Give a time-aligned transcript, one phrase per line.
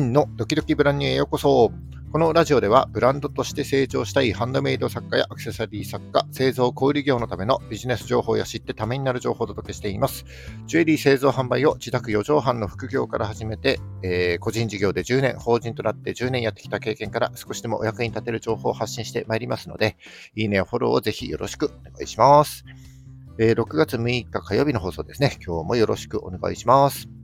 [0.00, 1.70] 真のドキドキブランニュへようこそ。
[2.10, 10.24] このラジオではブランドとして成長したいハンドメイド作家やアクセサリー作家、製造小売業のためのビジネス情報や知ってためになる情報をお届けしています。
[10.66, 19.98] ジュエリー製造販売を自宅4畳半の副業から始めて、えー、個人事業で10年、法人となって10年やってきた経験から少しでもお役に立てる情報を発信してまいりますので、
[20.34, 22.64] いいねやフォローをぜひよろしくお願いします。
[23.38, 25.38] えー、6月6日火曜日の放送ですね。
[25.46, 27.19] 今日もよろしくお願いします。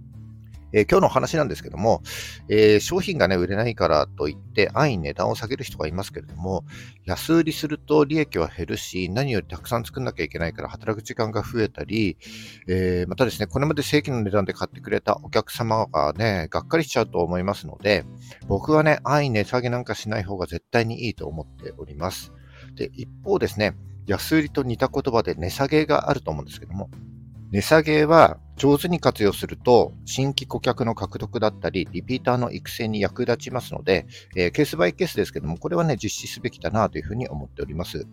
[0.77, 2.03] えー、今日の話なんですけども、
[2.51, 6.65] えー、商品がね、売れないからといって安易に値段を下げる人がいますけれども、
[7.07, 12.19] 安売りすると利益は減るし、何よりたくさん作んなきゃいけないから働く時間が増えたり、
[12.69, 18.05] えー、またですね、これまで正規の値段で買ってくれたお客様がね、がっかりしちゃうと思いますので、
[18.47, 22.35] 僕はね、安易値下げなんかしない方が絶対にいいと思っております。
[22.75, 23.75] で、一方ですね、
[24.07, 26.91] 安売りと似た言葉で値下げがあると思うんですけども、
[27.53, 38.07] 値下げは上手に活用すると、新規顧客の獲得だったり、リピーターの育成に役立ちますので、えー、ケースバイケースですけども、これはね、実施すべきだなというふうに思っております。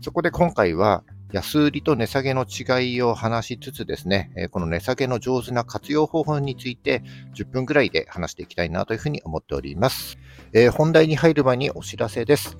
[0.00, 7.02] そこで今回は、安売りと値下げの違いを話しつつですね、えこの値下げの上手な活用方法について
[7.34, 10.16] 10分ぐらいで話していきたいなというふうに思っております。
[10.54, 12.56] えー、本題に入る前にお知らせです。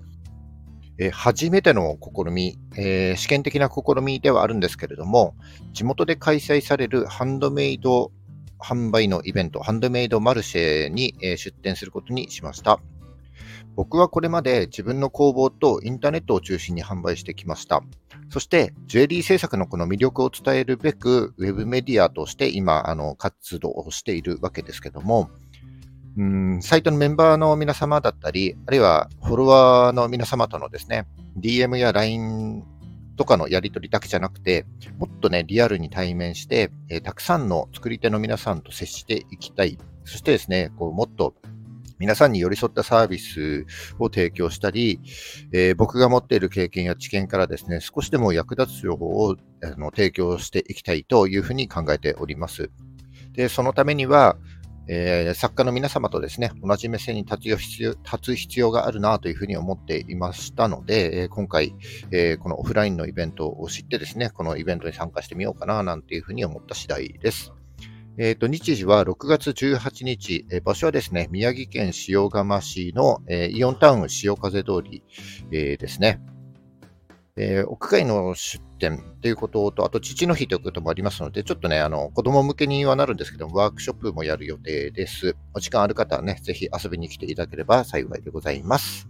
[0.99, 5.35] え初めての試み、えー、試験的な試みではあるんですけれども、
[5.73, 8.11] 地元で開催されるハンドメイド
[8.59, 12.81] 販売のイベント、ハンドメイドマルシェに、え、出展することにしました。
[13.77, 17.81] 僕はこれまで自分の工房とインターネットを中心に販売してきました。
[18.29, 25.31] そして、ジュエリー制作のこの魅力を伝えるべく、ウェブメディアとして今、あの、活動をしているわけですけども、
[26.19, 31.07] うん、サイトのメンバーの皆様だったり、あるいはフォロワーの皆様とのですね、
[31.39, 32.65] DM や LINE
[33.17, 34.67] とかのやり取りだけじゃなくて、
[34.99, 39.79] もっとね、リアルに対面して、えー、たくさんの作り手の皆さんと接していきたい。
[40.05, 41.37] そしてですね、こうもっと
[42.01, 43.65] 皆さんに寄り添ったサービス
[44.01, 45.01] を提供したり、
[45.53, 52.71] えー、僕が持っている経験や知見からですね、少しでも役立つ情報をあの提供していきたいというふうに考えております。
[53.33, 54.37] で、そのためには、
[54.89, 61.75] えー、作家の皆様とですね、同じ目線に立つ必要立つ必要があるなというふうに思っていましたので、えー、今回、
[62.11, 67.53] えー、このオフラインのイベントを知ってですね、このイベントに参加してみようかななんていうふうに思った次第です。
[68.21, 75.05] えっ、と、日時は6月18日、え場所はですね、宮城県塩釜市の、えイオンタウン潮風通り、
[75.53, 76.21] えですね。
[77.41, 85.37] えー、屋外の出店ということと、あと父の日ということもありますので、ちょっとね、あの、子供向けにはなるんですけども、ワークショップもやる予定です。
[85.55, 89.09] お時間ある方はね、ぜひ遊びに来ていただければ幸いでございます。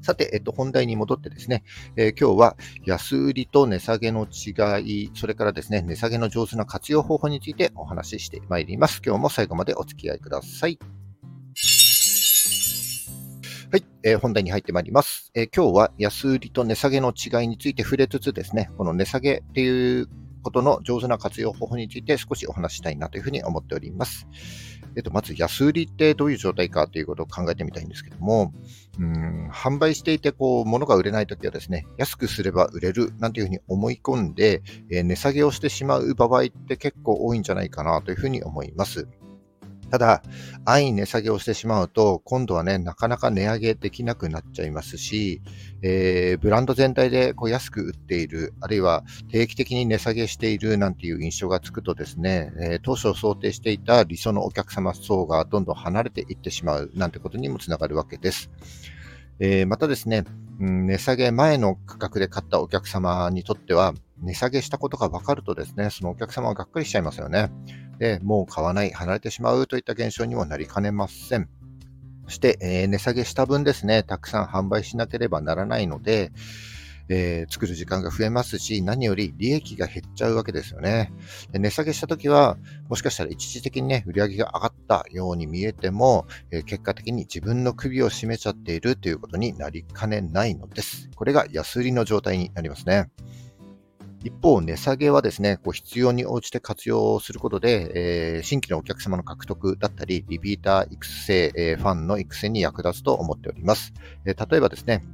[0.00, 1.64] さて、えっと、本題に戻ってですね、
[1.96, 9.02] えー、今日は安売りと値下げの違い、それからですね、値下げの上手な活用方法についてお話ししてまいります。
[9.04, 10.78] 今日も最後までお付き合いください。
[13.74, 20.08] はい、えー、本題に入ってまいります、えー、今日は安売りと値下げの違いについて触れつつですね、この値下げっていう
[20.44, 24.28] ことの上手な活用方法について少しお話したいなというふうに思っております。
[24.94, 28.52] えっと、まず安売りってどういう状態かということを考えてみたいんですけども、
[29.00, 39.08] うん販売していてこう物が売れないときはですね、安くすれば売れるなんていうふうに思い込んで、えー、値下げをしてしまう場合って結構多いんじゃないかなというふうに思います。
[39.94, 40.22] ただ、
[40.64, 45.40] 安易に値下げをしてしまうと、今度はね、なかなか値上げできなくなっちゃいますし、
[45.82, 58.50] えー、ブランド全体でこう安く売っている、あるいは定期的に値下げしているなんていう印象がつくとですね、えー、当初想定していた理想のお客様層がどんどん離れていってしまうなんてことにもつながるわけです。
[59.38, 60.24] えー、またですね、
[60.58, 63.94] うん、値下げ前の価格で買ったお客様にとっては、
[64.24, 67.50] 値下げしたことが分かるとですね、そのお客様はがっかりしちゃいますよね。
[67.98, 71.48] で、もう買わない、離れてしまうといった現象にもなりかねません。
[72.26, 76.32] そして、えー、値下げした分ですね、たくさん販売しなければならないので、
[77.08, 81.12] えー、作る時間が増えますし、何より利益が減っちゃうわけですよね。
[81.52, 82.56] で値下げしたときは、
[82.88, 91.10] もしかしたら一時的にね、売り上げが上がったように見えても、えー、結果的に自分の首を絞めちゃっているということになりかねないのです。
[91.14, 93.10] これが安売りの状態になりますね。
[94.24, 103.92] 一方、値下げはですね、こう必要に応じて活用することで、えー、新規のお客様の獲得だったり、リピーター育成、えー、ファンの育成に役立つと思っております。
[104.24, 105.04] えー、例えばですね、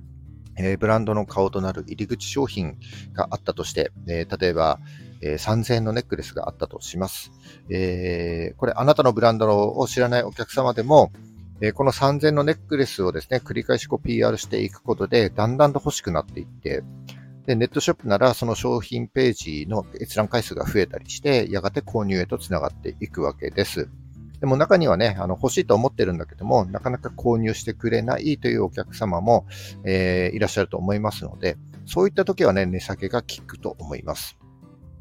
[0.56, 2.76] えブランドの顔となる入り口商品
[3.12, 4.78] があったとして、え例えば、
[5.22, 7.32] え3000円のネックレスがあったとします。
[7.68, 11.12] えこれ、あなたのブランドを知らないお客様でも、
[11.60, 16.82] えこの3000円のネックレスをですね、繰り返しこう PR していくことで、だんだんと欲しくなっていって、
[17.50, 23.88] で、ネットショップならその商品ページの閲覧回数が増えたりして、やがて購入へとつながっていくわけです。
[24.38, 29.46] でも中にはね、あの欲しいと思ってるんだけども、なかなか購入してくれないというお客様も、
[29.84, 31.56] えー、いらっしゃると思いますので、
[31.86, 34.38] そういった時はね、値下げが効くと思います。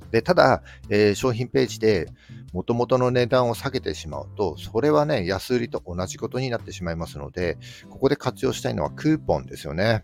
[0.09, 2.07] で、ただ、えー、商品ページで
[2.51, 7.59] 元々の値段を下げてしまうと、それはね、安売りと同じことになってしまいますので、
[7.91, 10.03] ここで活用したいのはクーポンですよね。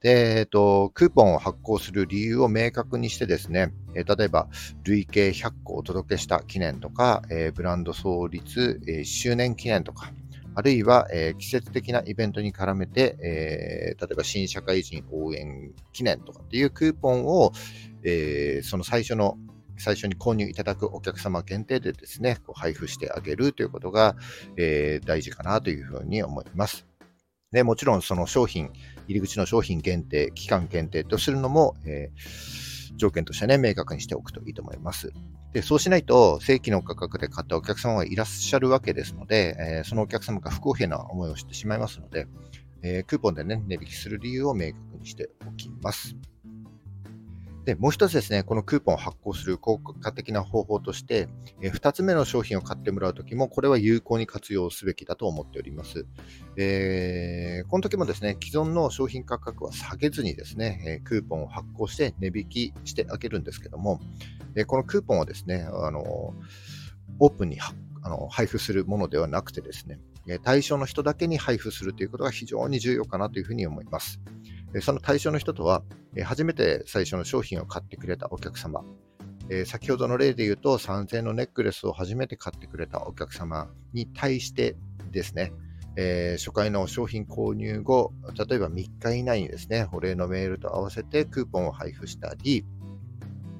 [0.00, 4.48] で、えっと、クーポンを発行する理由を明確にしてですね、え、例えば、
[4.84, 10.12] 累計100個お届けした記念とか、え、ブランド創立、えー、周年記念とか、
[10.54, 17.52] あるいは、え、季節的なイベントに絡めて、え、例えば新社会人応援記念とかっていうクーポンを、
[18.02, 19.38] え、その最初の
[19.78, 24.16] 最初に購入いただくお客様限定でですね、こう配布してあげるということが、
[24.56, 26.86] えー、大事かなというふうに思います。
[27.52, 28.70] でもちろんその商品、
[29.06, 35.12] 入り口の商品限定、期間限定とするのも、えー、条件としてね、明確にしておくといいと思います。
[35.52, 42.26] で、そうしないと、正規の価格で買ったお客様がいらっしゃるわけですので、えー、そのお客様が不公平な思いをしてしまいますので、
[42.82, 46.16] えー、クーポンでね、値引きする理由を明確にしておきます。
[47.66, 51.28] で、もう一つですね、このクーポンを発行する効果的な方法として、
[51.60, 56.06] え2つ目の商品を買ってもらうときも、これは有効に活用すべきだと思っております。
[56.56, 64.00] えー、この時もですね、既存の商品価格は下げずにですね、えクーポンを発行して値引きしてあげるんですけども、
[64.54, 66.34] えこのクーポンはですね、あの
[67.18, 69.98] オープンにあの配布するものではなくてですね、
[70.44, 74.20] 対象の人だけに配布するということが非常に重要かなというふうに思います。
[74.80, 75.82] その対象の人とは、
[76.24, 78.84] 初めて最初の商品を買ってくれたお客様、
[79.64, 84.76] 先ほどの例で言うと3000円のネックレスを初めて買ってくれたお客様に対して
[85.12, 85.52] ですね、
[85.96, 88.12] え、初回の商品購入後、
[88.48, 92.64] 例えば3日以内にですね、お礼のメールと合わせてクーポンを配布したり、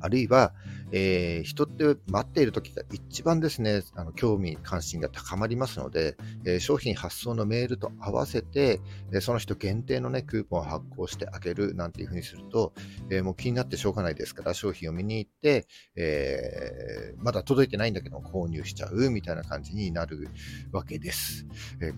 [0.01, 0.53] あるいは、
[0.93, 8.81] えー、人って待っている時が一番ですね、あの興味、関心が高まりますので、えー、商品発送のメールと合わせて、
[9.12, 12.73] えー、その人限定のね、クーポンを発行してあげるなんていうふうにすると、
[13.11, 15.67] えもう気になってしょうがないですから、商品を見に行って、
[15.97, 20.29] えまだ届いてないんだけど購入しちゃうみたいな感じになる
[20.73, 21.47] わけです。
[21.81, 21.93] え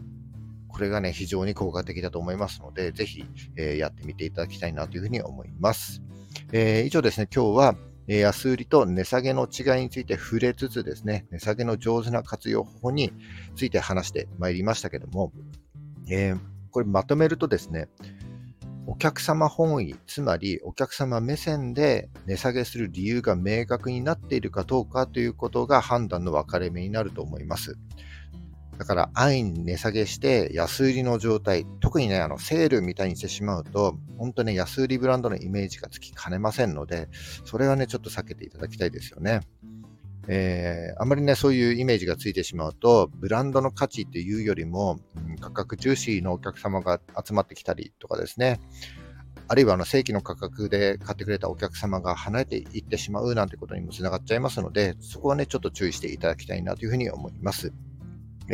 [0.69, 3.25] これがね、非常に効果的だと思いますので、ぜひ、
[3.56, 6.02] えやってみていただきたいなというふうに思います。
[6.52, 7.76] え以上ですね、今日は、
[8.08, 13.12] 安売りと値下げの違いについて触れつつですね、値下げの上手な活用法に
[13.55, 15.32] ついて話してまいりましたけども、
[16.10, 16.40] えー、
[16.70, 17.88] これまとめるとですね、
[18.87, 27.76] お客様本位、つまりお客様目線で値下げする理由が明確になっているかどうかということが判断の分かれ目になると思います。
[28.78, 37.08] だから安易に値下げして安売りの状態、特にね、あのセールみたいにしてしまうと、本当ね、安売りブランドのイメージがつきかねませんので、
[37.44, 39.40] それはね、ちょっと避けていただきたいですよね。
[40.28, 48.60] えー、あまりね、そういうイメージがついてしまうと、ブランドの価値っていうよりも、うん、価格重視のお客様が集まってきたりとかですね、
[49.48, 57.72] あるいはあの正規の価格で買ってくれたお客様が離れていってしまうなんてことにもつながっちゃいますので、そこはね、ちょっと注意していただきたいなというふうに思います。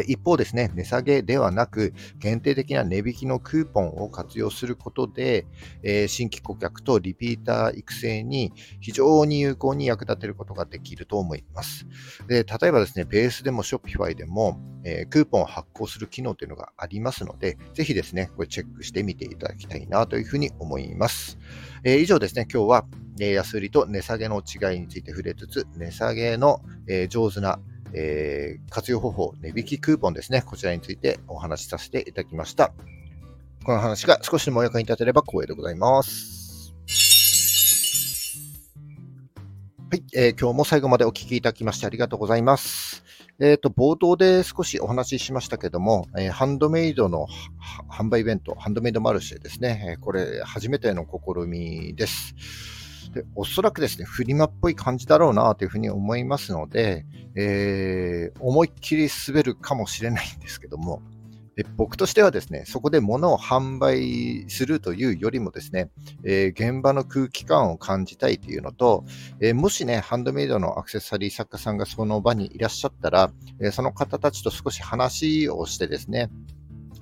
[0.03, 5.47] 一方ですね、値下げではなく、限定的な値引きのクーポンを活用することで、
[5.83, 11.87] えー、新規顧客とリピーター育成に非常に有効に役立てることができると思います。
[12.29, 21.39] で例えばですね、ベースでも Shopify でも、えー、クーポンを発行する機能というのがありますので、ぜひですね、これチェックしてみていただきたいなというふうに思います。
[21.85, 22.87] えー、以上ですね、今日は
[23.19, 27.61] 安売りと値下げの違いについて触れつつ、値下げの、え上手な
[27.95, 30.43] えー、活用方法、値引きクーポンですね。
[30.43, 32.73] こちらについてお話しさせていただきました。
[33.65, 36.75] この話が少しでもお役に立てれば光栄でございます。
[39.91, 43.05] はい、えー、今日も最後までお聞きいただきましてありがとうございます。
[43.41, 47.27] えっ、ー、と、冒頭で少しお話ししましたけども、えー、ハンドメイドの
[47.91, 49.95] 販売イベント、ハンドメイドマルシェですね。
[49.95, 52.35] えこれ、初めての試みです。
[53.13, 57.07] で、おそらくですね、フリマっぽい感じだろうなというふうに思いますので、
[57.37, 61.03] えー、思いっきり滑るかもしれないんですけども、
[61.57, 65.91] で僕としてはですね、そこで物を販売するというよりもですね、
[66.25, 69.05] えー、現場の空気感を感じたいというのと、
[69.41, 73.31] えー、もしね、ハンドメイドのアクセサリー作家さんがその場にいらっしゃったら、
[73.61, 76.29] えー、その方たちと少し話をしてですね、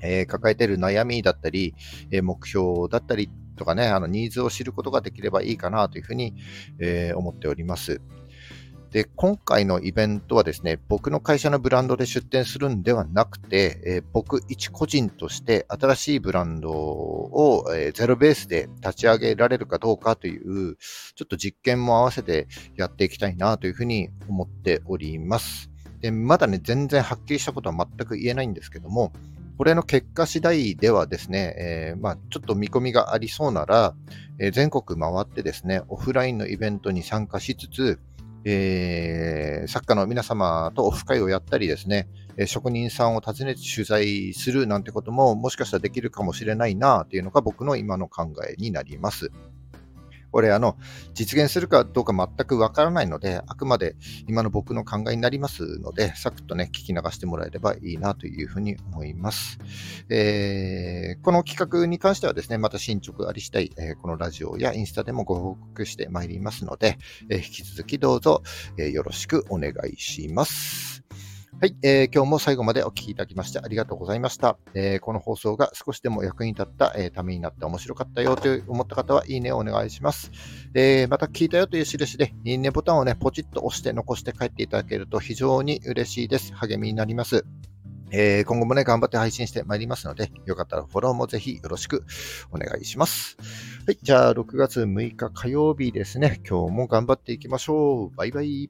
[0.05, 1.75] え抱えている悩みだったり、
[2.11, 6.35] え目標だったりとかね、あのニーズを知ることができればいいかなというふうに、
[6.79, 8.01] えー、思っております。
[8.93, 25.71] で、今回のイベントはですね、僕の会社のブランドで出店するんではなくて、えー、僕一個人として新しいブランドを、えー、ゼロベースで立ち上げられるかどうかという、ちょっと実験も合わせてやっていきたいなというふうに思っております。
[26.01, 29.13] で、まだね、全然はっきりしたことは全く言えないんですけども、
[29.59, 33.95] これの結果次第ではですね、えー、まあ、ちょっと見込みがありそうなら、
[34.39, 38.01] えー、全国回ってですね、オフラインのイベントに参加しつつ、
[38.45, 49.31] えー、作家の皆様とオフ会をやったりですね、え職人さんを訪ねて取材するなんてことももしかしたらできるかもしれないなというのが僕の今の考えになります。
[50.33, 50.77] これ、あの、
[51.15, 53.95] 実現するかどうか全くわからないので、あくまで
[54.27, 59.59] 今の僕の考えになりますので、サクッとね、聞き流してもらえればいいなというふうに思います。
[60.09, 66.99] えー、この企画に関してはですね、また進捗あり次第、えー、このラジオやインスタでもご報告してまいりますので、
[67.29, 68.43] えー、引き続きどうぞ、
[68.79, 71.02] えよろしくお願いします。
[71.63, 74.59] はい、えー、今日も最後までお聞きいただきましてありがとうございました。
[74.75, 80.33] えー、この放送が少しでも役に立った、えー、ためになって面白かったよと思った方は、いいねをお願いします。
[80.75, 86.53] えー、また聞いたよという印で、いいねボタンをね、ポチッと押して残して帰っていただけると非常に嬉しいです。
[86.53, 87.45] 励みになります。
[88.11, 92.05] えー、今後もね、頑張って配信してまいりますので、よかったらフォローもぜひよろしく
[92.51, 93.37] お願いします。
[93.87, 98.17] はい、じゃあ6月6日火曜日ですね、今日も頑張っていきましょう。
[98.17, 98.69] バイバイ。